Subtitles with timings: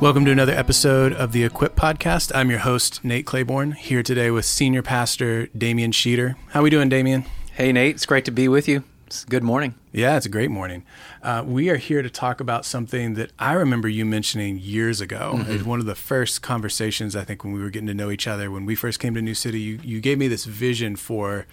[0.00, 2.32] Welcome to another episode of the Equip Podcast.
[2.34, 6.36] I'm your host, Nate Claiborne, here today with Senior Pastor Damian Sheeter.
[6.48, 7.26] How are we doing, Damian?
[7.52, 7.96] Hey, Nate.
[7.96, 8.82] It's great to be with you.
[9.06, 9.74] It's good morning.
[9.92, 10.84] Yeah, it's a great morning.
[11.22, 15.34] Uh, we are here to talk about something that I remember you mentioning years ago.
[15.34, 15.50] Mm-hmm.
[15.50, 18.10] It was one of the first conversations, I think, when we were getting to know
[18.10, 18.50] each other.
[18.50, 21.46] When we first came to New City, you, you gave me this vision for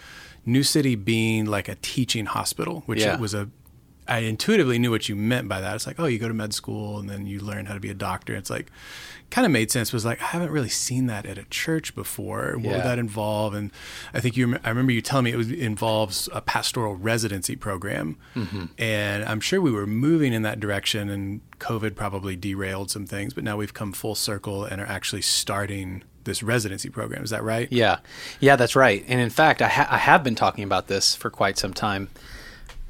[0.46, 3.18] New City being like a teaching hospital, which yeah.
[3.18, 3.50] was a
[4.08, 5.76] I intuitively knew what you meant by that.
[5.76, 7.90] It's like, oh, you go to med school and then you learn how to be
[7.90, 8.36] a doctor.
[8.36, 8.72] It's like,
[9.30, 9.92] kind of made sense.
[9.92, 12.54] Was like, I haven't really seen that at a church before.
[12.54, 12.72] What yeah.
[12.74, 13.54] would that involve?
[13.54, 13.72] And
[14.14, 18.18] I think you, I remember you telling me it was, involves a pastoral residency program.
[18.36, 18.66] Mm-hmm.
[18.78, 23.34] And I'm sure we were moving in that direction and COVID probably derailed some things,
[23.34, 27.24] but now we've come full circle and are actually starting this residency program.
[27.24, 27.68] Is that right?
[27.72, 28.00] Yeah.
[28.40, 29.04] Yeah, that's right.
[29.08, 32.10] And in fact, I, ha- I have been talking about this for quite some time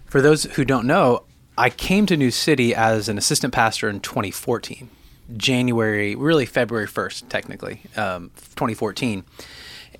[0.08, 1.24] for those who don't know,
[1.58, 4.90] I came to New City as an assistant pastor in 2014,
[5.36, 9.26] January, really February 1st, technically, um, 2014.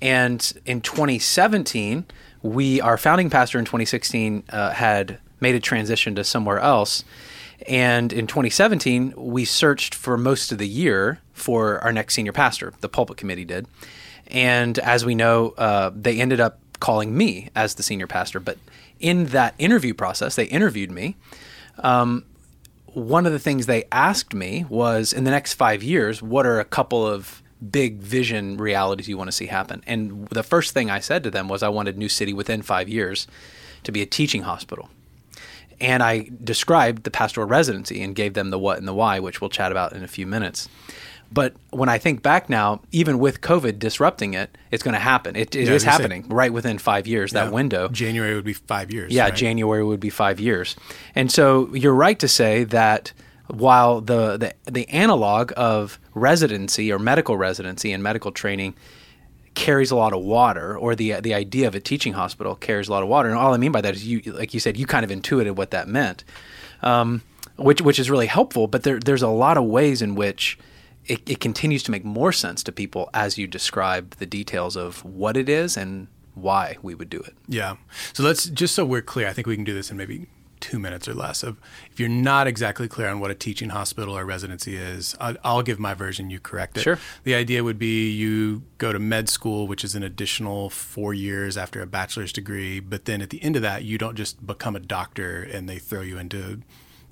[0.00, 2.06] And in 2017,
[2.42, 7.04] we, our founding pastor in 2016, uh, had made a transition to somewhere else.
[7.66, 12.72] And in 2017, we searched for most of the year for our next senior pastor.
[12.80, 13.66] The pulpit committee did.
[14.28, 18.40] And as we know, uh, they ended up calling me as the senior pastor.
[18.40, 18.58] But
[19.00, 21.16] in that interview process, they interviewed me.
[21.78, 22.24] Um,
[22.94, 26.58] one of the things they asked me was in the next five years, what are
[26.58, 29.82] a couple of big vision realities you want to see happen?
[29.86, 32.88] And the first thing I said to them was I wanted New City within five
[32.88, 33.26] years
[33.84, 34.88] to be a teaching hospital.
[35.80, 39.40] And I described the pastoral residency and gave them the what and the why, which
[39.40, 40.68] we'll chat about in a few minutes.
[41.30, 45.36] But when I think back now, even with COVID disrupting it, it's going to happen.
[45.36, 47.88] It, it yeah, is happening say, right within five years, yeah, that window.
[47.88, 49.12] January would be five years.
[49.12, 49.34] Yeah, right?
[49.34, 50.74] January would be five years.
[51.14, 53.12] And so you're right to say that
[53.48, 58.74] while the, the, the analog of residency or medical residency and medical training
[59.54, 62.92] carries a lot of water, or the the idea of a teaching hospital carries a
[62.92, 63.28] lot of water.
[63.28, 65.56] And all I mean by that is you, like you said, you kind of intuited
[65.56, 66.22] what that meant,
[66.80, 67.22] um,
[67.56, 68.68] which which is really helpful.
[68.68, 70.58] But there, there's a lot of ways in which
[71.08, 75.04] it, it continues to make more sense to people as you describe the details of
[75.04, 77.34] what it is and why we would do it.
[77.48, 77.76] Yeah.
[78.12, 79.26] So let's just so we're clear.
[79.26, 80.26] I think we can do this in maybe
[80.60, 81.42] two minutes or less.
[81.42, 81.56] Of
[81.90, 85.62] if you're not exactly clear on what a teaching hospital or residency is, I'll, I'll,
[85.62, 86.30] give my version.
[86.30, 86.82] You correct it.
[86.82, 86.98] Sure.
[87.24, 91.56] The idea would be you go to med school, which is an additional four years
[91.56, 94.76] after a bachelor's degree, but then at the end of that, you don't just become
[94.76, 96.60] a doctor and they throw you into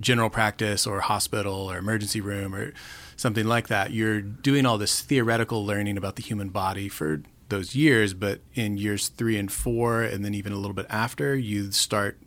[0.01, 2.73] general practice or hospital or emergency room or
[3.17, 3.93] something like that.
[3.93, 8.77] You're doing all this theoretical learning about the human body for those years, but in
[8.77, 12.19] years three and four, and then even a little bit after, you start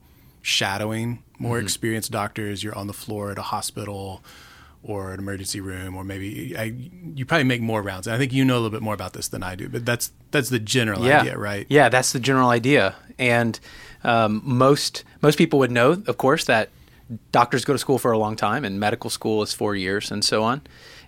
[0.41, 1.65] shadowing more mm-hmm.
[1.65, 2.63] experienced doctors.
[2.63, 4.23] You're on the floor at a hospital
[4.81, 6.73] or an emergency room, or maybe I,
[7.15, 8.07] you probably make more rounds.
[8.07, 9.85] And I think you know a little bit more about this than I do, but
[9.85, 11.21] that's that's the general yeah.
[11.21, 11.65] idea, right?
[11.69, 12.95] Yeah, that's the general idea.
[13.17, 13.59] And
[14.03, 16.69] um, most most people would know, of course, that
[17.31, 20.23] doctors go to school for a long time, and medical school is four years, and
[20.23, 20.61] so on.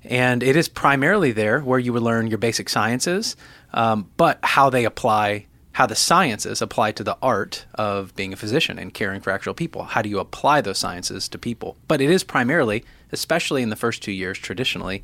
[0.03, 3.35] And it is primarily there where you would learn your basic sciences,
[3.73, 8.35] um, but how they apply, how the sciences apply to the art of being a
[8.35, 9.83] physician and caring for actual people.
[9.83, 11.77] How do you apply those sciences to people?
[11.87, 15.03] But it is primarily, especially in the first two years, traditionally,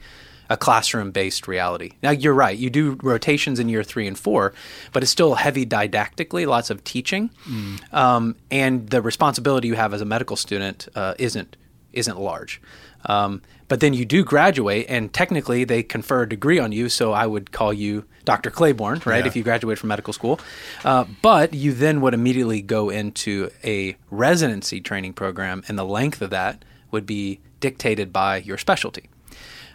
[0.50, 1.92] a classroom based reality.
[2.02, 4.54] Now, you're right, you do rotations in year three and four,
[4.94, 7.30] but it's still heavy didactically, lots of teaching.
[7.46, 7.94] Mm.
[7.94, 11.58] Um, and the responsibility you have as a medical student uh, isn't,
[11.94, 12.62] isn't large.
[13.06, 16.90] Um, but then you do graduate, and technically they confer a degree on you.
[16.90, 18.50] So I would call you Dr.
[18.50, 19.20] Claiborne, right?
[19.20, 19.28] Yeah.
[19.28, 20.40] If you graduate from medical school.
[20.84, 26.22] Uh, but you then would immediately go into a residency training program, and the length
[26.22, 29.10] of that would be dictated by your specialty.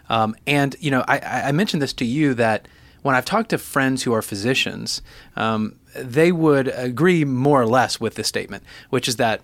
[0.09, 2.67] Um, and you know, I, I, mentioned this to you that
[3.03, 5.01] when I've talked to friends who are physicians,
[5.35, 9.41] um, they would agree more or less with this statement, which is that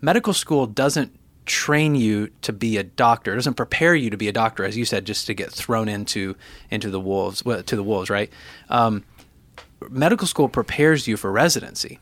[0.00, 3.32] medical school doesn't train you to be a doctor.
[3.32, 5.88] It doesn't prepare you to be a doctor, as you said, just to get thrown
[5.88, 6.36] into
[6.70, 8.30] into the wolves well, to the wolves, right?
[8.68, 9.04] Um,
[9.88, 11.98] medical school prepares you for residency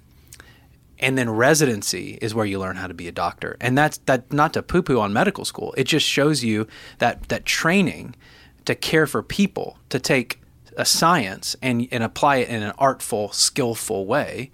[0.99, 3.57] and then residency is where you learn how to be a doctor.
[3.61, 5.75] And that's that not to poo poo on medical school.
[5.77, 6.67] It just shows you
[6.99, 8.15] that that training
[8.65, 10.41] to care for people to take
[10.77, 14.51] a science and and apply it in an artful skillful way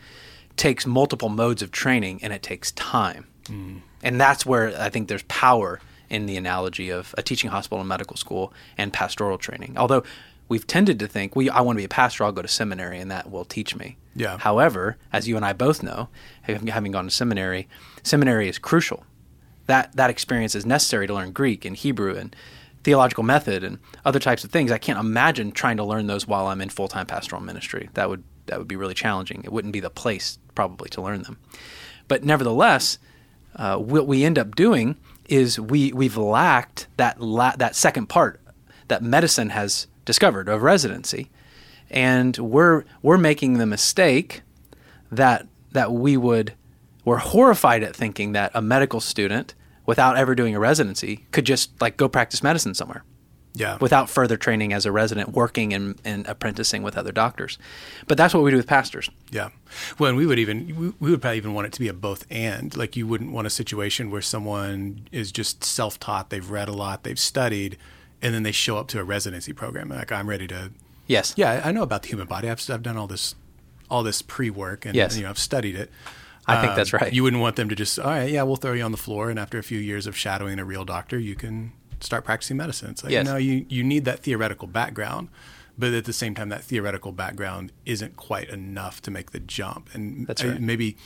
[0.57, 3.27] takes multiple modes of training and it takes time.
[3.45, 3.81] Mm.
[4.03, 7.89] and that's where i think there's power in the analogy of a teaching hospital and
[7.89, 9.75] medical school and pastoral training.
[9.79, 10.03] Although
[10.51, 12.99] we've tended to think we I want to be a pastor, I'll go to seminary
[12.99, 13.97] and that will teach me.
[14.15, 14.37] Yeah.
[14.37, 16.09] However, as you and I both know,
[16.43, 17.69] having gone to seminary,
[18.03, 19.07] seminary is crucial.
[19.67, 22.37] That that experience is necessary to learn Greek and Hebrew and
[22.83, 24.73] theological method and other types of things.
[24.73, 27.89] I can't imagine trying to learn those while I'm in full time pastoral ministry.
[27.95, 29.43] That would that would be really challenging.
[29.45, 31.39] It wouldn't be the place probably to learn them.
[32.09, 32.99] But nevertheless,
[33.55, 34.97] uh, what we end up doing
[35.29, 38.41] is we we've lacked that la- that second part
[38.89, 41.31] that medicine has discovered of residency,
[41.91, 44.43] and we're we're making the mistake
[45.11, 46.55] that that we would
[47.05, 49.55] we're horrified at thinking that a medical student
[49.87, 53.03] without ever doing a residency could just like go practice medicine somewhere
[53.55, 53.79] Yeah.
[53.81, 57.59] without further training as a resident working and, and apprenticing with other doctors
[58.07, 59.49] but that's what we do with pastors Yeah.
[59.99, 61.93] Well, and we would even we, we would probably even want it to be a
[61.95, 62.77] both and.
[62.77, 67.03] Like you wouldn't want a situation where someone is just self-taught, they've read a lot,
[67.03, 67.77] they've studied,
[68.23, 70.71] and then they show up to a residency program like I'm ready to
[71.07, 72.49] yes Yeah, I know about the human body.
[72.51, 73.35] I've I've done all this
[73.91, 75.17] all this pre-work and Yes.
[75.17, 75.91] you know, I've studied it.
[76.47, 77.13] I think that's um, right.
[77.13, 79.31] You wouldn't want them to just, all right, yeah, we'll throw you on the floor,
[79.31, 82.91] and after a few years of shadowing a real doctor, you can start practicing medicine.
[82.91, 83.27] It's like, Yes.
[83.27, 85.29] no, you, you need that theoretical background,
[85.79, 89.91] but at the same time, that theoretical background isn't quite enough to make the jump.
[89.93, 90.61] And That's right.
[90.61, 90.97] maybe,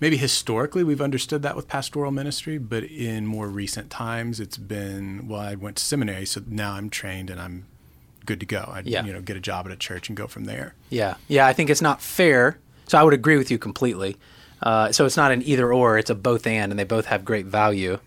[0.00, 5.28] maybe historically we've understood that with pastoral ministry, but in more recent times, it's been,
[5.28, 7.66] well, I went to seminary, so now I'm trained and I'm
[8.26, 8.70] good to go.
[8.72, 9.04] I, Yeah.
[9.04, 10.74] you know, get a job at a church and go from there.
[10.88, 11.46] Yeah, yeah.
[11.46, 12.58] I think it's not fair.
[12.88, 14.16] So I would agree with you completely.
[14.62, 17.24] Uh, so it's not an either or; it's a both and, and they both have
[17.24, 17.98] great value.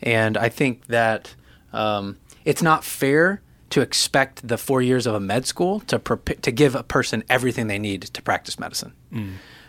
[0.00, 1.34] And I think that
[1.72, 5.98] um, it's not fair to expect the four years of a med school to
[6.40, 8.92] to give a person everything they need to practice medicine.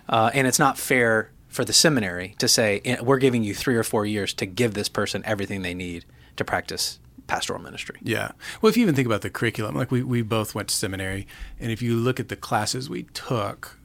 [0.08, 3.76] Uh, and it's not fair for the seminary to say "Eh, we're giving you three
[3.76, 6.06] or four years to give this person everything they need
[6.38, 7.98] to practice pastoral ministry.
[8.02, 8.32] Yeah.
[8.62, 11.28] Well, if you even think about the curriculum, like we, we both went to seminary,
[11.60, 13.78] and if you look at the classes we took,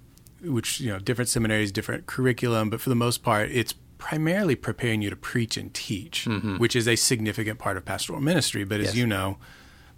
[0.42, 5.02] which, you know, different seminaries, different curriculum, but for the most part, it's primarily preparing
[5.02, 6.26] you to preach and teach,
[6.58, 8.64] which is a significant part of pastoral ministry.
[8.64, 8.96] But as Yes.
[8.96, 9.36] you know,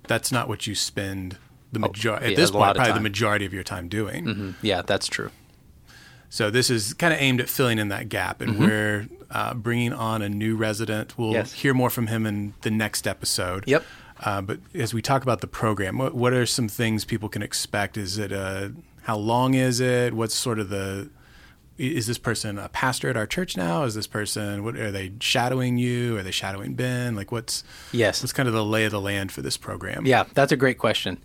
[0.08, 1.36] that's not what you spend
[1.72, 4.24] the majority, yeah, at this point, probably the majority of your time doing.
[4.24, 5.30] Mm, Yeah, that's true.
[6.28, 9.92] So this is kind of aimed at filling in that gap, and we're uh, bringing
[9.92, 11.16] on a new resident.
[11.16, 11.34] We'll Mm-hmm.
[11.36, 11.52] Yes.
[11.52, 13.64] hear more from him in the next episode.
[13.66, 13.84] Yep.
[14.20, 17.42] Uh, but as we talk about the program, what, what are some things people can
[17.42, 17.96] expect?
[17.96, 20.14] Is it a how long is it?
[20.14, 21.10] What's sort of the
[21.78, 23.82] is this person a pastor at our church now?
[23.84, 26.16] Is this person what are they shadowing you?
[26.16, 27.14] Are they shadowing Ben?
[27.14, 27.62] Like what's
[27.92, 28.22] Yes.
[28.22, 30.06] what's kind of the lay of the land for this program?
[30.06, 31.18] Yeah, that's a great question.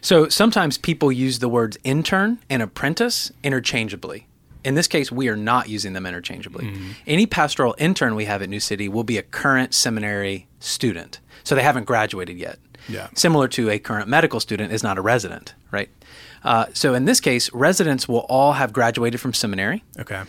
[0.00, 4.28] So sometimes people use the words intern and apprentice interchangeably.
[4.66, 6.72] In this case, we are not using them interchangeably.
[7.06, 11.20] Any pastoral intern we have at New City will be a current seminary student.
[11.44, 12.58] So they haven't graduated yet.
[12.88, 13.06] Yeah.
[13.14, 15.88] Similar to a current medical student is not a resident, right?
[16.42, 20.22] Uh, so in this case, residents will all have graduated from seminary Okay.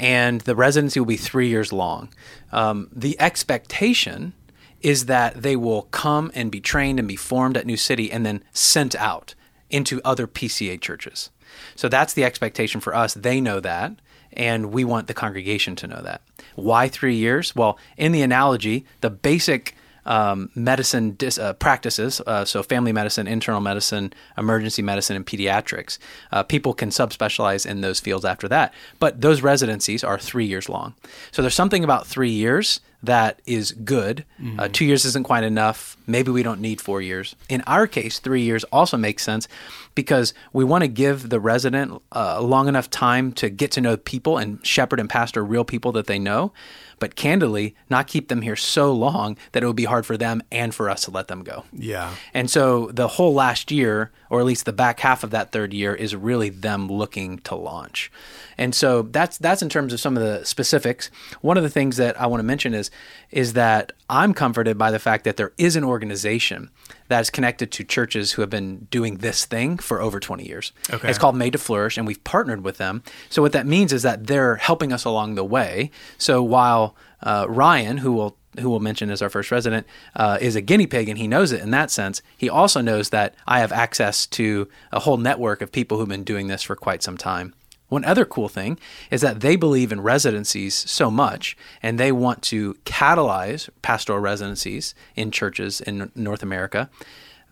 [0.00, 2.08] and the residency will be three years long.
[2.50, 4.32] Um, the expectation
[4.80, 8.26] is that they will come and be trained and be formed at New City and
[8.26, 9.34] then sent out
[9.70, 11.30] into other PCA churches.
[11.74, 13.14] So that's the expectation for us.
[13.14, 13.92] They know that,
[14.32, 16.22] and we want the congregation to know that.
[16.54, 17.54] Why three years?
[17.54, 19.74] Well, in the analogy, the basic
[20.06, 25.98] um, medicine dis- uh, practices, uh, so family medicine, internal medicine, emergency medicine, and pediatrics.
[26.30, 30.68] Uh, people can subspecialize in those fields after that, but those residencies are three years
[30.68, 30.94] long.
[31.32, 34.24] So there's something about three years that is good.
[34.58, 35.96] Uh, two years isn't quite enough.
[36.06, 37.34] Maybe we don't need four years.
[37.48, 39.48] In our case, three years also makes sense
[39.94, 43.96] because we want to give the resident uh, long enough time to get to know
[43.96, 46.52] people and shepherd and pastor real people that they know,
[46.98, 50.42] but candidly, not keep them here so long that it would be hard for them
[50.50, 51.64] and for us to let them go.
[51.72, 52.14] Yeah.
[52.32, 55.72] And so the whole last year, or at least the back half of that third
[55.72, 58.10] year, is really them looking to launch.
[58.56, 61.10] And so that's that's in terms of some of the specifics.
[61.40, 62.90] One of the things that I want to mention is
[63.30, 66.70] is that I'm comforted by the fact that there is an organization
[67.08, 70.72] that's connected to churches who have been doing this thing for over 20 years.
[70.90, 71.08] Okay.
[71.08, 73.02] It's called Made to Flourish, and we've partnered with them.
[73.28, 75.90] So what that means is that they're helping us along the way.
[76.16, 79.84] So while uh, Ryan, who will who we'll mention as our first resident,
[80.14, 82.22] uh, is a guinea pig, and he knows it in that sense.
[82.36, 86.22] He also knows that I have access to a whole network of people who've been
[86.22, 87.52] doing this for quite some time.
[87.88, 88.78] One other cool thing
[89.10, 94.94] is that they believe in residencies so much, and they want to catalyze pastoral residencies
[95.14, 96.90] in churches in North America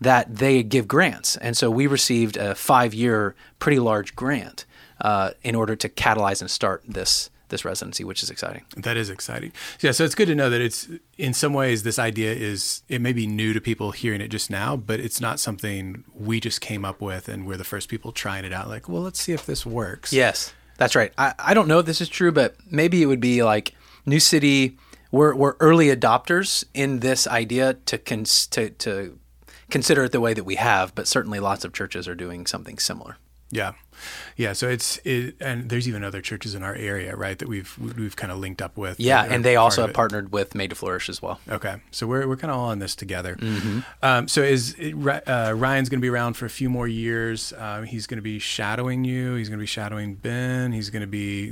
[0.01, 1.37] that they give grants.
[1.37, 4.65] And so we received a five year, pretty large grant
[4.99, 8.65] uh, in order to catalyze and start this this residency, which is exciting.
[8.75, 9.53] That is exciting.
[9.79, 12.99] Yeah, so it's good to know that it's in some ways this idea is it
[12.99, 16.59] may be new to people hearing it just now, but it's not something we just
[16.59, 18.67] came up with and we're the first people trying it out.
[18.67, 20.11] Like, well, let's see if this works.
[20.11, 21.13] Yes, that's right.
[21.17, 24.19] I, I don't know if this is true, but maybe it would be like New
[24.19, 24.77] City.
[25.11, 29.19] We're, we're early adopters in this idea to cons- to, to
[29.69, 32.79] consider it the way that we have, but certainly lots of churches are doing something
[32.79, 33.17] similar.
[33.51, 33.73] Yeah,
[34.37, 34.53] yeah.
[34.53, 38.15] So it's it, and there's even other churches in our area, right, that we've we've
[38.15, 38.99] kind of linked up with.
[38.99, 41.39] Yeah, and they also have partnered with Made to Flourish as well.
[41.49, 43.35] Okay, so we're we're kind of all in this together.
[43.35, 43.79] Mm-hmm.
[44.01, 47.53] Um, so is uh, Ryan's going to be around for a few more years?
[47.57, 49.35] Um, he's going to be shadowing you.
[49.35, 50.71] He's going to be shadowing Ben.
[50.71, 51.47] He's going to be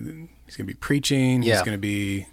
[0.45, 1.41] he's going to be preaching.
[1.41, 2.27] He's going to be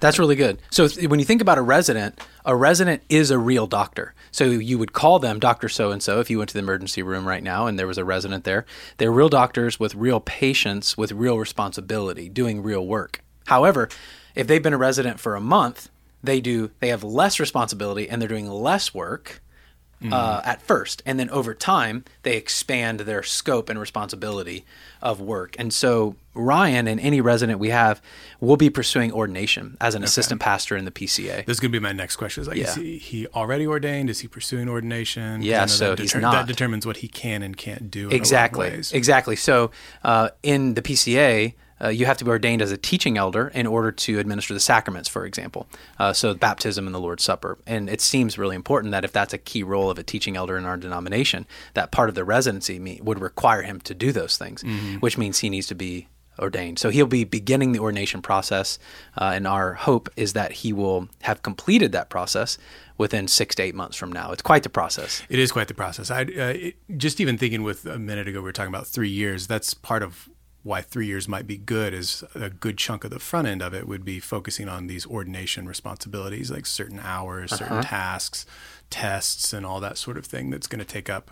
[0.00, 0.60] That's really good.
[0.70, 4.14] So when you think about a resident, a resident is a real doctor.
[4.30, 7.02] So you would call them Doctor So and So if you went to the emergency
[7.02, 8.66] room right now and there was a resident there.
[8.98, 13.22] They're real doctors with real patients with real responsibility, doing real work.
[13.46, 13.88] However,
[14.34, 15.88] if they've been a resident for a month,
[16.22, 19.40] they do they have less responsibility and they're doing less work.
[20.12, 24.64] Uh, at first, and then over time, they expand their scope and responsibility
[25.00, 25.56] of work.
[25.58, 28.02] And so, Ryan and any resident we have
[28.38, 31.46] will be pursuing ordination as an assistant pastor in the PCA.
[31.46, 32.42] This is going to be my next question.
[32.42, 34.10] Is like, is he, he already ordained?
[34.10, 35.40] Is he pursuing ordination?
[35.42, 38.00] Yeah, so that he's That determines what he can and can't do.
[38.00, 38.70] In a lot of Exactly.
[38.70, 38.92] ways.
[38.92, 39.36] Exactly.
[39.36, 39.70] So,
[40.04, 43.66] uh, in the PCA, uh, you have to be ordained as a teaching elder in
[43.66, 45.66] order to administer the sacraments, for example.
[45.98, 47.58] Uh, so, baptism and the Lord's Supper.
[47.66, 50.56] And it seems really important that if that's a key role of a teaching elder
[50.56, 54.36] in our denomination, that part of the residency me- would require him to do those
[54.36, 54.64] things,
[55.00, 56.78] which means he needs to be ordained.
[56.78, 58.78] So, he'll be beginning the ordination process.
[59.16, 62.58] Uh, and our hope is that he will have completed that process
[62.98, 64.32] within six to eight months from now.
[64.32, 65.22] It's quite the process.
[65.28, 66.10] It is quite the process.
[66.10, 69.10] I uh, it, just even thinking with a minute ago, we were talking about three
[69.10, 69.46] years.
[69.46, 70.30] That's part of
[70.66, 71.94] why three years might be good.
[71.94, 75.06] Is a good chunk of the front end of it would be focusing on these
[75.06, 78.44] ordination responsibilities, like certain hours, certain tasks,
[78.90, 80.50] tests, and all that sort of thing.
[80.50, 81.30] That's going to take up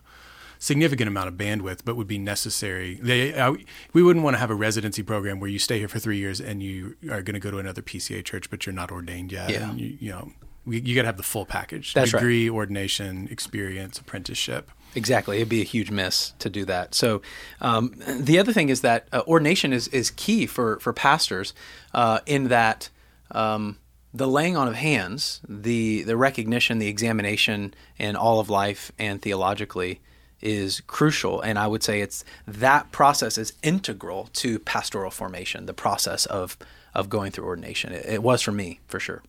[0.59, 2.99] significant amount of bandwidth, but would be necessary.
[3.03, 3.55] They, uh,
[3.93, 6.41] we wouldn't want to have a residency program where you stay here for three years
[6.41, 9.51] and you are going to go to another PCA church, but you're not ordained yet.
[9.51, 9.69] Yeah.
[9.69, 10.33] And you, you know,
[10.65, 12.21] we, you got to have the full package: That's right.
[12.21, 14.71] degree, ordination, experience, apprenticeship.
[14.95, 16.95] Exactly, it'd be a huge miss to do that.
[16.95, 17.21] So,
[17.61, 21.53] um, the other thing is that uh, ordination is is key for for pastors,
[21.93, 22.91] uh, in that
[23.33, 23.79] um,
[24.13, 29.21] the laying on of hands, the the recognition, the examination in all of life and
[29.21, 30.01] theologically
[30.41, 31.41] is crucial.
[31.41, 35.67] And I would say it's that process is integral to pastoral formation.
[35.67, 36.57] The process of
[36.95, 37.93] of going through ordination.
[37.93, 39.23] It, it was for me for sure.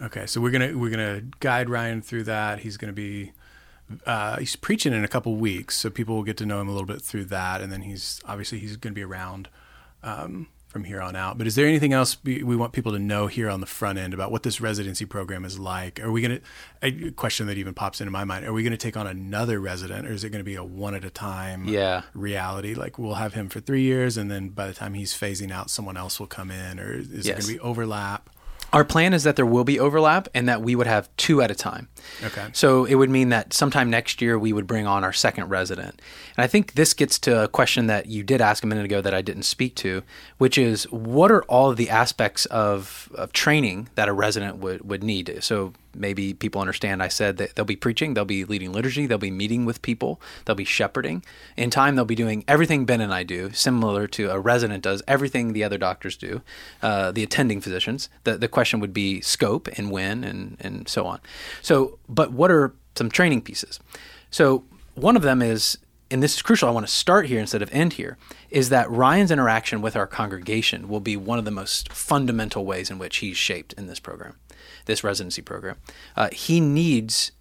[0.00, 2.60] Okay, so we're gonna we're gonna guide Ryan through that.
[2.60, 3.32] He's gonna be
[4.06, 6.72] uh, he's preaching in a couple weeks, so people will get to know him a
[6.72, 9.48] little bit through that, and then he's obviously he's going to be around
[10.02, 11.36] um, from here on out.
[11.36, 13.98] But is there anything else we, we want people to know here on the front
[13.98, 15.98] end about what this residency program is like?
[16.00, 18.46] Are we going to a question that even pops into my mind?
[18.46, 20.62] Are we going to take on another resident, or is it going to be a
[20.64, 22.02] one at a time Yeah.
[22.14, 22.74] reality?
[22.74, 25.68] Like we'll have him for three years, and then by the time he's phasing out,
[25.70, 27.26] someone else will come in, or is there Yes.
[27.26, 28.30] going to be overlap?
[28.72, 31.50] Our plan is that there will be overlap and that we would have two at
[31.50, 31.88] a time.
[32.22, 32.48] Okay.
[32.52, 36.00] So it would mean that sometime next year we would bring on our second resident.
[36.40, 39.02] And I think this gets to a question that you did ask a minute ago
[39.02, 40.02] that I didn't speak to,
[40.38, 44.80] which is what are all of the aspects of, of training that a resident would,
[44.88, 45.36] would need?
[45.42, 49.18] So maybe people understand I said that they'll be preaching, they'll be leading liturgy, they'll
[49.18, 51.22] be meeting with people, they'll be shepherding.
[51.58, 55.02] In time, they'll be doing everything Ben and I do, similar to a resident does
[55.06, 56.40] everything the other doctors do,
[56.80, 58.08] uh, the attending physicians.
[58.24, 61.20] The, the question would be scope and when and, and so on.
[61.60, 63.78] So, but what are some training pieces?
[64.30, 65.76] So, one of them is,
[66.10, 68.18] and this is crucial, I want to start here instead of end here,
[68.50, 72.90] is that Ryan's interaction with our congregation will be one of the most fundamental ways
[72.90, 74.36] in which he's shaped in this program,
[74.86, 75.76] this residency program.
[76.16, 77.32] Uh, he needs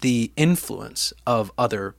[0.00, 1.94] the influence of other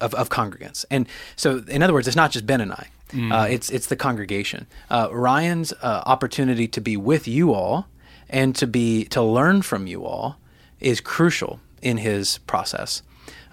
[0.00, 2.88] of, of congregants, and so in other words, it's not just Ben and I.
[3.30, 4.66] Uh, it's it's the congregation.
[4.88, 7.86] Uh, Ryan's uh, opportunity to be with you all
[8.30, 10.38] and to be to learn from you all
[10.80, 13.02] is crucial in his process.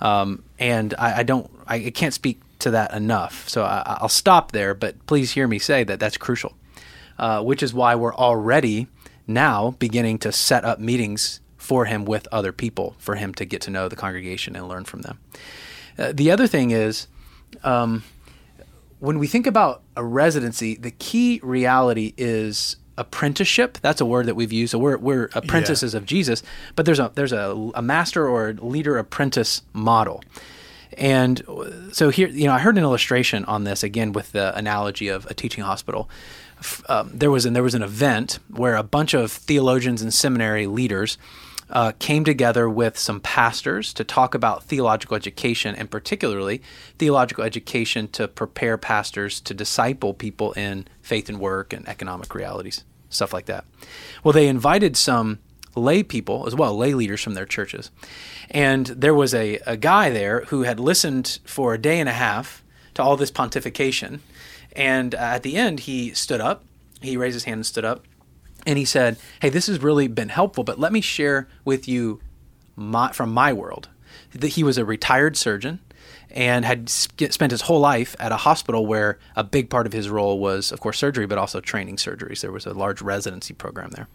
[0.02, 3.48] Um, and I, I don't, I can't speak to that enough.
[3.50, 4.74] So I, I'll stop there.
[4.74, 6.56] But please hear me say that that's crucial,
[7.18, 8.88] uh, which is why we're already
[9.28, 13.62] now beginning to set up meetings for him with other people for him to get
[13.62, 15.20] to know the congregation and learn from them.
[15.98, 17.08] Uh, the other thing is.
[17.64, 18.04] Um,
[19.00, 23.80] when we think about a residency, the key reality is apprenticeship.
[23.82, 24.72] That's a word that we've used.
[24.72, 26.44] So we're, we're apprentices of Jesus,
[26.76, 30.22] but there's a there's a, a master or a leader apprentice model.
[30.98, 31.42] And
[31.92, 35.26] so here, you know, I heard an illustration on this again with the analogy of
[35.28, 36.10] a teaching hospital.
[36.90, 40.68] Um, there was an, there was an event where a bunch of theologians and seminary
[40.68, 41.18] leaders
[41.70, 46.62] uh, came together with some pastors to talk about theological education, and particularly
[46.98, 52.84] theological education to prepare pastors to disciple people in faith and work and economic realities,
[53.10, 53.66] stuff like that.
[54.24, 55.40] Well, they invited some
[55.76, 57.92] lay people as well, lay leaders from their churches.
[58.50, 62.14] And there was a, a guy there who had listened for a day and a
[62.14, 62.64] half
[62.96, 64.20] to all this pontification.
[64.76, 66.64] And uh, at the end, he stood up,
[67.02, 68.04] he raised his hand and stood up,
[68.66, 72.20] and he said, Hey, this has really been helpful, but let me share with you
[72.76, 73.90] my, from my world.
[74.32, 75.80] That he was a retired surgeon
[76.32, 80.10] and had spent his whole life at a hospital where a big part of his
[80.10, 82.42] role was, of course, surgery, but also training surgeries.
[82.42, 84.08] There was a large residency program there.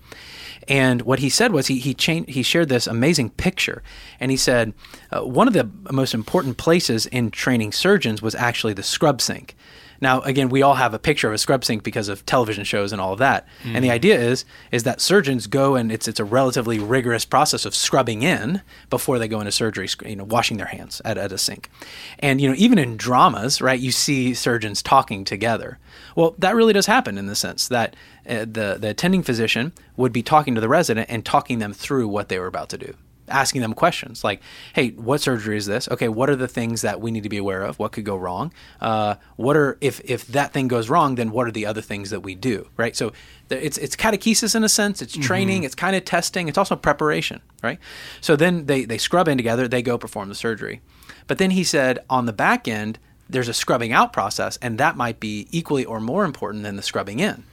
[0.69, 3.83] And what he said was he he, changed, he shared this amazing picture,
[4.21, 4.73] and he said
[5.11, 9.57] uh, one of the most important places in training surgeons was actually the scrub sink.
[10.05, 12.93] Now, again, we all have a picture of a scrub sink because of television shows
[12.93, 13.49] and all of that.
[13.63, 13.77] Mm.
[13.77, 13.93] And the mm.
[13.93, 18.23] idea is is that surgeons go and it's it's a relatively rigorous process of scrubbing
[18.23, 21.71] in before they go into surgery, you know, washing their hands at, at a sink.
[22.19, 25.79] And you know, even in dramas, right, you see surgeons talking together.
[26.15, 27.97] Well, that really does happen in the sense that
[28.29, 32.09] uh, the the attending physician would be talking to the resident and talking them through
[32.09, 32.95] what they were about to do
[33.29, 34.41] asking them questions like,
[34.75, 35.89] "Hey, what surgery is this?
[35.91, 37.79] Okay, what are the things that we need to be aware of?
[37.79, 38.53] What could go wrong?
[38.81, 42.11] Uh, what are if if that thing goes wrong, then what are the other things
[42.11, 42.69] that we do?
[42.77, 42.97] Right?
[42.97, 43.13] So
[43.51, 45.03] it's it's catechesis in a sense.
[45.03, 45.59] It's training.
[45.59, 45.67] Mm-hmm.
[45.67, 46.49] It's kind of testing.
[46.49, 47.41] It's also preparation.
[47.63, 47.79] Right?
[48.21, 49.69] So then they they scrub in together.
[49.69, 50.81] They go perform the surgery.
[51.27, 54.97] But then he said on the back end, there's a scrubbing out process, and that
[54.97, 57.45] might be equally or more important than the scrubbing in.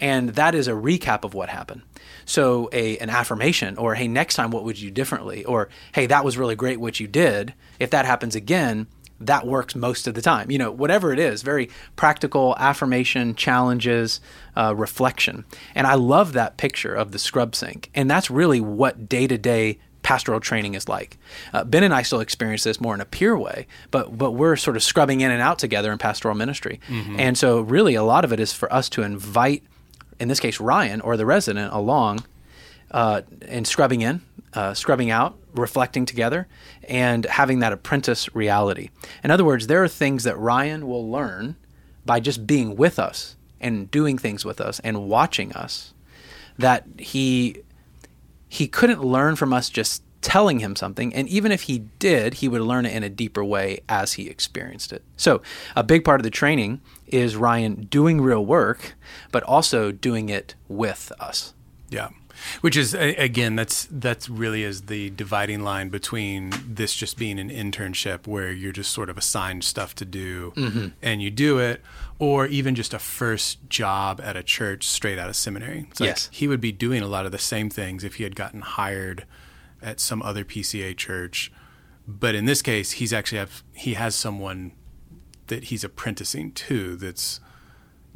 [0.00, 1.82] And that is a recap of what happened.
[2.24, 6.06] So a an affirmation or hey next time what would you do differently or hey
[6.06, 7.54] that was really great what you did.
[7.78, 8.86] If that happens again,
[9.20, 10.50] that works most of the time.
[10.50, 14.20] You know, whatever it is, very practical affirmation, challenges,
[14.56, 15.44] uh, reflection.
[15.74, 17.90] And I love that picture of the scrub sink.
[17.94, 21.18] And that's really what day to day pastoral training is like.
[21.52, 24.56] Uh, ben and I still experience this more in a peer way, but but we're
[24.56, 26.80] sort of scrubbing in and out together in pastoral ministry.
[26.88, 27.20] Mm-hmm.
[27.20, 29.62] And so really a lot of it is for us to invite
[30.20, 32.24] in this case, Ryan or the resident along
[32.90, 34.20] uh, and scrubbing in,
[34.54, 36.46] uh, scrubbing out, reflecting together,
[36.88, 38.90] and having that apprentice reality.
[39.24, 41.56] In other words, there are things that Ryan will learn
[42.04, 45.94] by just being with us and doing things with us and watching us
[46.58, 47.62] that he
[48.48, 51.14] he couldn't learn from us just telling him something.
[51.14, 54.28] And even if he did, he would learn it in a deeper way as he
[54.28, 55.02] experienced it.
[55.16, 55.42] So,
[55.74, 58.94] a big part of the training is Ryan doing real work,
[59.32, 61.54] but also doing it with us.
[61.88, 62.10] Yeah.
[62.62, 67.50] Which is again, that's that's really is the dividing line between this just being an
[67.50, 70.88] internship where you're just sort of assigned stuff to do mm-hmm.
[71.02, 71.82] and you do it,
[72.18, 75.86] or even just a first job at a church straight out of seminary.
[75.90, 78.24] It's like yes, he would be doing a lot of the same things if he
[78.24, 79.26] had gotten hired
[79.82, 81.52] at some other PCA church.
[82.06, 84.72] But in this case, he's actually have he has someone
[85.46, 87.40] that he's apprenticing to that's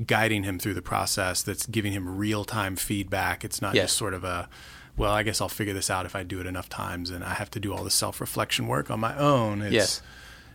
[0.06, 3.44] guiding him through the process, that's giving him real time feedback.
[3.44, 4.48] It's not just sort of a
[4.96, 7.34] well, I guess I'll figure this out if I do it enough times and I
[7.34, 9.62] have to do all the self reflection work on my own.
[9.62, 10.02] It's yes.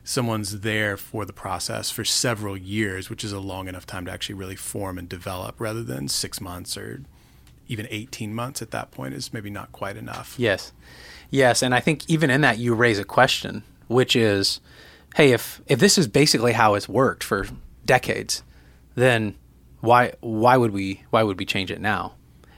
[0.03, 4.11] someone's there for the process for several years, which is a long enough time to
[4.11, 7.03] actually really form and develop rather than six months or
[7.69, 10.35] even 18 months at that point is maybe not quite enough.
[10.37, 10.73] Yes.
[11.29, 11.63] Yes.
[11.63, 14.59] And I think even in that, you raise a question, which is
[15.15, 17.47] hey, if, if this is basically how it's worked for
[17.85, 18.43] decades,
[18.95, 19.35] then
[19.81, 22.13] why, why, would we, why would we change it now?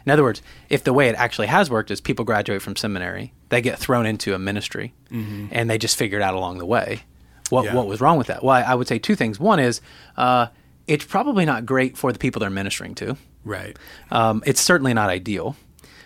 [0.06, 3.34] In other words, if the way it actually has worked is people graduate from seminary,
[3.50, 5.48] they get thrown into a ministry, mm-hmm.
[5.52, 7.04] and they just figure it out along the way.
[7.50, 7.76] What, yeah.
[7.76, 8.44] what was wrong with that?
[8.44, 9.40] Well, I, I would say two things.
[9.40, 9.82] One is
[10.18, 10.48] uh,
[10.88, 13.18] it's probably not great for the people they're ministering to.
[13.44, 13.78] Right.
[14.12, 15.56] Um, it's certainly not ideal,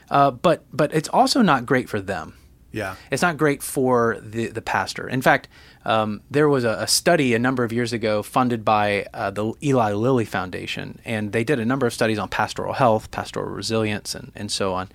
[0.09, 2.35] uh, but but it's also not great for them.
[2.71, 2.95] Yeah.
[3.09, 5.07] It's not great for the the pastor.
[5.07, 5.47] In fact,
[5.85, 9.53] um, there was a, a, study a number of years ago funded by uh, the
[9.63, 14.13] Eli Lilly Foundation, and they did a number of studies on pastoral health, pastoral resilience,
[14.13, 14.89] and, and so on.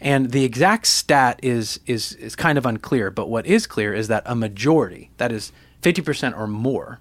[0.00, 4.08] And the exact stat is is is kind of unclear, but what is clear is
[4.08, 7.00] that a majority, that is 50% or more,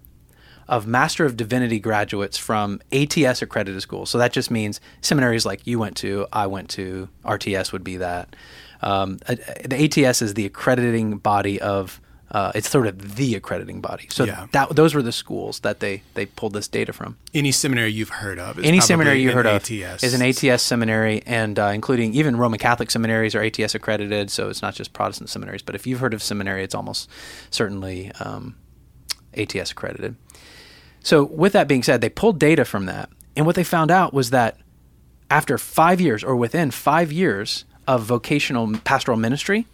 [0.67, 4.09] of Master of Divinity graduates from ATS accredited schools.
[4.09, 7.97] So that just means seminaries like you went to, I went to, RTS would be
[7.97, 8.35] that.
[8.81, 12.01] Um, the ATS is the accrediting body of.
[12.29, 14.05] Uh, it's sort of the accrediting body.
[14.09, 14.47] So yeah.
[14.51, 17.15] that those were the schools that they they pulled this data from.
[17.33, 19.71] Any seminary you've heard of, any seminary you heard ATS.
[19.71, 24.29] of, is an ATS seminary, and uh, including even Roman Catholic seminaries are ATS accredited.
[24.29, 25.61] So it's not just Protestant seminaries.
[25.61, 27.09] But if you've heard of seminary, it's almost
[27.49, 28.57] certainly um,
[29.37, 30.17] ATS accredited.
[31.07, 33.09] So, with that being said, they pulled data from that.
[33.37, 34.57] And what they found out was that
[35.31, 39.67] after five years, or within five years of vocational pastoral ministry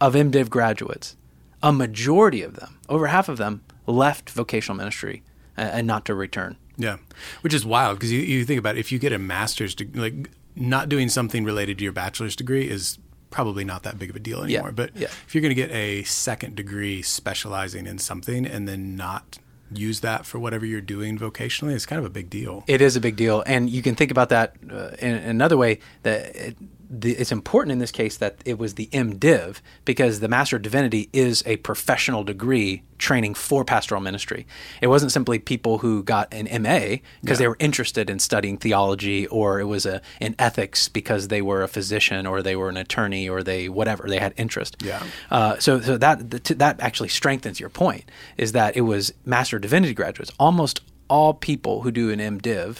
[0.00, 1.14] of MDiv graduates,
[1.62, 5.22] a majority of them, over half of them, left vocational ministry
[5.56, 6.56] and not to return.
[6.76, 6.96] Yeah,
[7.42, 10.00] which is wild because you, you think about it, if you get a master's degree,
[10.00, 12.98] like not doing something related to your bachelor's degree is
[13.30, 14.72] probably not that big of a deal anymore.
[14.72, 15.06] But yeah.
[15.28, 19.38] if you're going to get a second degree specializing in something and then not
[19.72, 22.64] use that for whatever you're doing vocationally, it's kind of a big deal.
[22.66, 25.80] It is a big deal, and you can think about that uh, in another way.
[26.02, 26.56] That it,
[27.00, 30.62] the, it's important in this case that it was the MDiv because the Master of
[30.62, 34.46] Divinity is a professional degree training for pastoral ministry.
[34.80, 37.44] It wasn't simply people who got an MA because Yeah.
[37.44, 41.62] they were interested in studying theology, or it was a in ethics because they were
[41.62, 44.76] a physician, or they were an attorney, or they whatever they had interest.
[44.82, 45.02] Yeah.
[45.30, 48.04] Uh, so so that that actually strengthens your point
[48.36, 50.32] is that it was Master of Divinity graduates.
[50.38, 52.78] Almost all people who do an MDiv,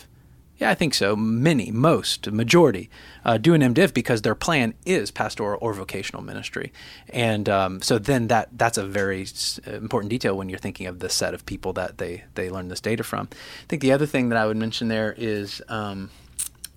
[0.58, 1.14] yeah, I think so.
[1.14, 2.88] Many, most, majority
[3.24, 6.72] uh, do an MDiv because their plan is pastoral or vocational ministry,
[7.10, 9.26] and um, so then that that's a very
[9.66, 12.80] important detail when you're thinking of the set of people that they they learn this
[12.80, 13.28] data from.
[13.32, 16.10] I think the other thing that I would mention there is, um,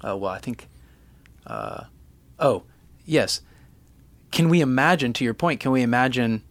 [0.06, 0.68] uh, well, I think,
[1.48, 1.86] uh,
[2.38, 2.64] oh,
[3.06, 3.42] yes,
[4.32, 6.44] can we imagine to your point can we imagine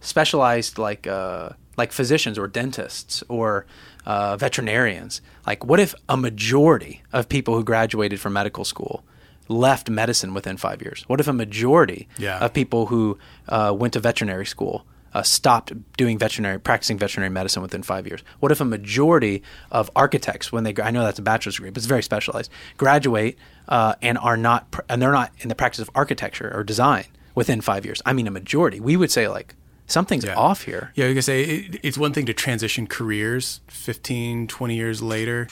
[0.00, 3.64] specialized like uh, like physicians or dentists or
[4.04, 9.04] uh, veterinarians like what if a majority of people who graduated from medical school
[9.48, 11.04] left medicine within five years?
[11.08, 12.38] What if a majority Yeah.
[12.44, 17.62] of people who uh, went to veterinary school uh, stopped doing veterinary practicing veterinary medicine
[17.62, 18.22] within five years?
[18.40, 21.78] What if a majority of architects when they i know that's a bachelor's degree but
[21.78, 23.38] it's very specialized graduate
[23.68, 24.60] uh, and are not
[24.90, 28.02] and they're not in the practice of architecture or design within five years?
[28.04, 28.80] I mean a majority.
[28.80, 29.54] We would say like
[29.88, 30.36] something's Yeah.
[30.36, 34.76] off here Yeah, like I say, it, it's one thing to transition careers 15, 20
[34.76, 35.48] years later.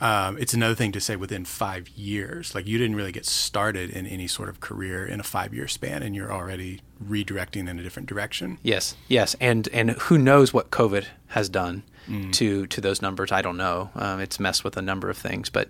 [0.00, 2.54] Um, it's another thing to say within five years.
[2.56, 5.68] Like you didn't really get started in any sort of career in a five year
[5.68, 8.58] span and you're already redirecting in a different direction.
[8.64, 12.32] Yes, yes, and and who knows what COVID has done Mm.
[12.32, 13.30] to to those numbers?
[13.30, 13.90] I don't know.
[13.94, 15.68] Um, it's messed with a number of things, but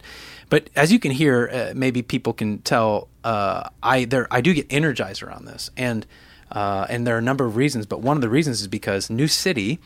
[0.48, 3.08] but as you can hear, uh, maybe people can tell.
[3.22, 6.06] Uh, I there I do get energized around this, and
[6.52, 9.08] uh, and there are a number of reasons, but one of the reasons is because
[9.08, 9.80] New City,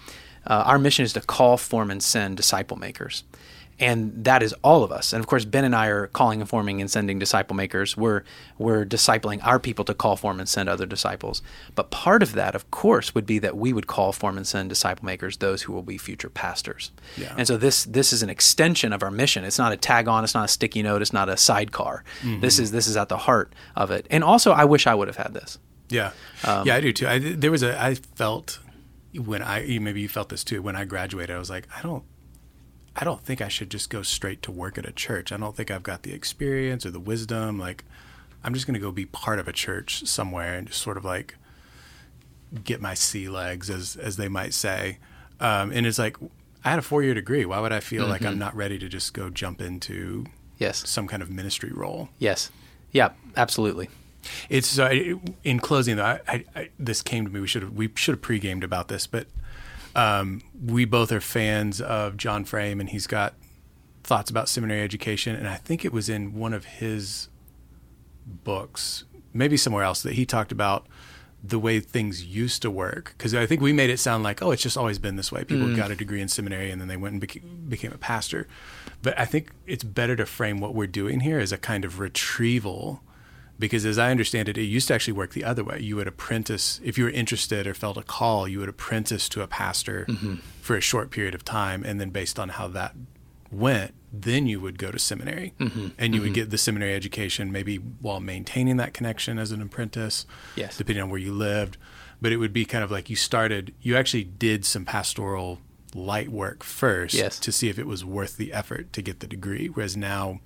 [0.46, 3.24] uh, our mission is to call, form, and send disciple makers.
[3.78, 5.12] And that is all of us.
[5.12, 7.94] And of course, Ben and I are calling, informing, and sending disciple makers.
[7.94, 8.22] We're
[8.56, 11.42] we're discipling our people to call, form, and send other disciples.
[11.74, 14.70] But part of that, of course, would be that we would call, form, and send
[14.70, 16.90] disciple makers, those who will be future pastors.
[17.18, 17.34] Yeah.
[17.36, 19.44] And so this this is an extension of our mission.
[19.44, 20.24] It's not a tag on.
[20.24, 21.02] It's not a sticky note.
[21.02, 22.02] It's not a sidecar.
[22.40, 24.06] This is this is at the heart of it.
[24.10, 25.58] And also, I wish I would have had this.
[25.88, 26.12] Yeah,
[26.44, 27.06] Um, yeah, I do too.
[27.06, 28.58] I, there was a I felt
[29.14, 31.34] when I maybe you felt this too when I graduated.
[31.34, 32.02] I was like, I don't,
[32.96, 35.30] I don't think I should just go straight to work at a church.
[35.32, 37.58] I don't think I've got the experience or the wisdom.
[37.58, 37.84] Like,
[38.42, 41.04] I'm just going to go be part of a church somewhere and just sort of
[41.04, 41.36] like
[42.64, 44.98] get my sea legs, as as they might say.
[45.40, 46.16] Um, and it's like
[46.64, 47.44] I had a four year degree.
[47.44, 50.26] Why would I feel like I'm not ready to just go jump into
[50.58, 50.88] Yes.
[50.88, 52.08] some kind of ministry role?
[52.18, 52.50] Yes.
[52.92, 53.10] Yeah.
[53.36, 53.88] Absolutely.
[54.48, 56.18] It's uh, in closing though.
[56.26, 57.40] I, I, this came to me.
[57.40, 59.26] We should have we should have pre-gamed about this, but
[59.94, 63.34] um, we both are fans of John Frame, and he's got
[64.04, 65.34] thoughts about seminary education.
[65.34, 67.28] And I think it was in one of his
[68.26, 70.86] books, maybe somewhere else, that he talked about
[71.42, 73.14] the way things used to work.
[73.16, 75.44] Because I think we made it sound like, oh, it's just always been this way.
[75.44, 78.48] People got a degree in seminary and then they went and beca- became a pastor.
[79.02, 82.00] But I think it's better to frame what we're doing here as a kind of
[82.00, 83.02] retrieval.
[83.58, 85.80] Because as I understand it, it used to actually work the other way.
[85.80, 89.42] You would apprentice, if you were interested or felt a call, you would apprentice to
[89.42, 90.34] a pastor mm-hmm.
[90.60, 91.82] for a short period of time.
[91.82, 92.94] And then based on how that
[93.50, 95.88] went, then you would go to seminary mm-hmm.
[95.98, 96.34] and you would mm-hmm.
[96.34, 100.76] get the seminary education maybe while maintaining that connection as an apprentice, Yes.
[100.76, 101.76] depending on where you lived.
[102.20, 105.60] But it would be kind of like you started, you actually did some pastoral
[105.94, 107.38] light work first Yes.
[107.40, 109.68] to see if it was worth the effort to get the degree.
[109.68, 110.40] Whereas now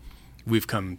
[0.46, 0.98] we've come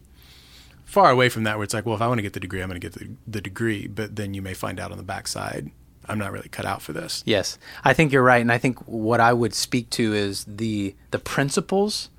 [0.92, 2.62] far away from that where it's like, well, if I want to get the degree,
[2.62, 3.88] I'm going to get the, the degree.
[3.88, 5.72] But then you may find out on the backside,
[6.08, 7.24] I'm not really cut out for this.
[7.26, 10.96] Yes, I think you're right, and I think what I would speak to is the
[11.12, 12.10] the principles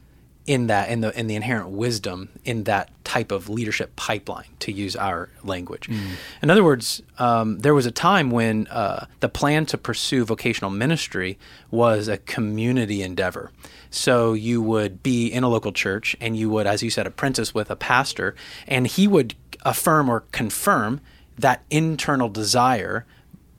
[0.46, 4.72] in that in the in the inherent wisdom in that type of leadership pipeline, to
[4.72, 5.88] use our language.
[6.42, 10.70] In other words, um, there was a time when uh, the plan to pursue vocational
[10.70, 11.38] ministry
[11.70, 13.50] was a community endeavor.
[13.90, 17.54] So you would be in a local church, and you would, as you said, apprentice
[17.54, 18.34] with a pastor,
[18.66, 21.00] and he would affirm or confirm
[21.38, 23.04] that internal desire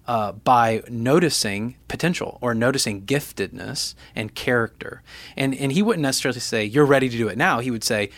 [0.07, 5.01] uh, by noticing potential or noticing giftedness and character.
[5.37, 7.59] And, and he wouldn't necessarily say, You're ready to do it now.
[7.59, 8.09] He would say,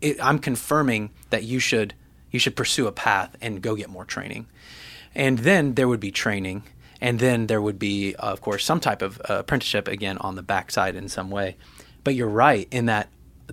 [0.00, 1.94] "It- I'm confirming that you should,
[2.30, 4.46] you should pursue a path and go get more training.
[5.14, 6.64] And then there would be training.
[7.00, 10.42] And then there would be, of course, some type of uh, apprenticeship again on the
[10.42, 11.56] backside in some way.
[12.04, 13.08] But you're right in that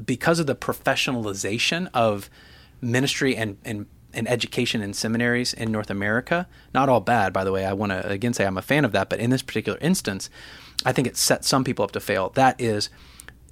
[0.06, 2.30] because of the professionalization of
[2.82, 6.48] ministry and, and in education in seminaries in North America.
[6.74, 7.66] Not all bad, by the way.
[7.66, 10.30] I want to again say I'm a fan of that, but in this particular instance,
[10.86, 12.30] I think it sets some people up to fail.
[12.30, 12.90] That is,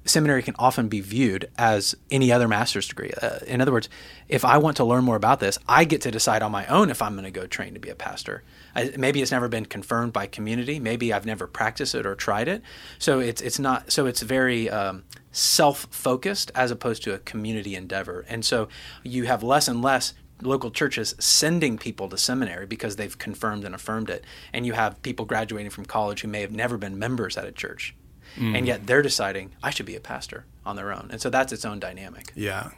[0.04, 3.12] seminary can often be viewed as any other master's degree.
[3.20, 3.88] Uh, in other words,
[4.28, 6.90] if I want to learn more about this, I get to decide on my own
[6.90, 8.42] if I'm going to go train to be a pastor.
[8.74, 10.80] I, maybe it's never been confirmed by community.
[10.80, 12.62] Maybe I've never practiced it or tried it.
[12.98, 13.92] So it's it's not.
[13.92, 18.24] So it's very um, self-focused as opposed to a community endeavor.
[18.28, 18.68] And so
[19.04, 23.74] you have less and less local churches sending people to seminary because they've confirmed and
[23.74, 24.24] affirmed it.
[24.52, 27.52] And you have people graduating from college who may have never been members at a
[27.52, 27.94] church.
[28.36, 28.56] Mm.
[28.56, 31.08] And yet they're deciding, I should be a pastor on their own.
[31.10, 32.32] And so that's its own dynamic.
[32.34, 32.70] Yeah.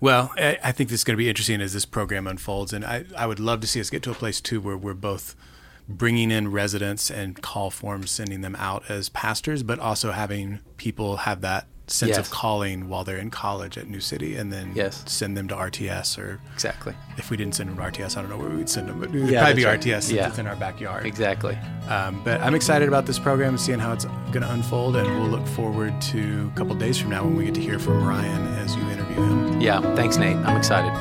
[0.00, 2.72] Well, I think this is going to be interesting as this program unfolds.
[2.72, 4.92] And I, I would love to see us get to a place, too, where we're
[4.92, 5.36] both
[5.88, 11.18] bringing in residents and call forms, sending them out as pastors, but also having people
[11.18, 12.18] have that sense yes.
[12.18, 15.02] of calling while they're in college at New City, and then yes.
[15.06, 16.94] send them to RTS or exactly.
[17.16, 19.00] If we didn't send them to RTS, I don't know where we would send them,
[19.00, 19.80] but it would yeah, probably be right.
[19.80, 20.28] RTS yeah.
[20.28, 21.06] it's in our backyard.
[21.06, 21.56] Exactly.
[21.88, 25.06] Um, but I'm excited about this program, and seeing how it's going to unfold, and
[25.20, 28.04] we'll look forward to a couple days from now when we get to hear from
[28.04, 29.60] Ryan as you interview him.
[29.60, 29.80] Yeah.
[29.94, 30.36] Thanks, Nate.
[30.36, 30.92] I'm excited.